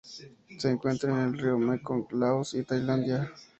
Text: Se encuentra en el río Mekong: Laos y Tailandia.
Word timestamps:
Se 0.57 0.67
encuentra 0.67 1.11
en 1.11 1.19
el 1.27 1.37
río 1.37 1.59
Mekong: 1.59 2.07
Laos 2.13 2.55
y 2.55 2.63
Tailandia. 2.63 3.31